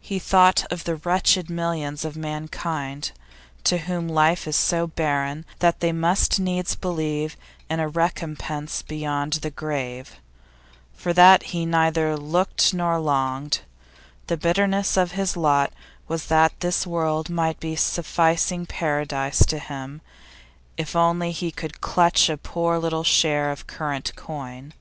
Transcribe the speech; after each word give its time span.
He 0.00 0.18
thought 0.18 0.64
of 0.72 0.84
the 0.84 0.96
wretched 0.96 1.50
millions 1.50 2.02
of 2.06 2.16
mankind 2.16 3.12
to 3.64 3.76
whom 3.76 4.08
life 4.08 4.48
is 4.48 4.56
so 4.56 4.86
barren 4.86 5.44
that 5.58 5.80
they 5.80 5.92
must 5.92 6.40
needs 6.40 6.74
believe 6.74 7.36
in 7.68 7.78
a 7.78 7.86
recompense 7.86 8.80
beyond 8.80 9.34
the 9.34 9.50
grave. 9.50 10.16
For 10.94 11.12
that 11.12 11.42
he 11.52 11.66
neither 11.66 12.16
looked 12.16 12.72
nor 12.72 12.98
longed. 12.98 13.60
The 14.28 14.38
bitterness 14.38 14.96
of 14.96 15.12
his 15.12 15.36
lot 15.36 15.74
was 16.08 16.28
that 16.28 16.58
this 16.60 16.86
world 16.86 17.28
might 17.28 17.60
be 17.60 17.74
a 17.74 17.76
sufficing 17.76 18.64
paradise 18.64 19.44
to 19.44 19.58
him 19.58 20.00
if 20.78 20.96
only 20.96 21.32
he 21.32 21.50
could 21.50 21.82
clutch 21.82 22.30
a 22.30 22.38
poor 22.38 22.78
little 22.78 23.04
share 23.04 23.50
of 23.50 23.66
current 23.66 24.16
coin. 24.16 24.72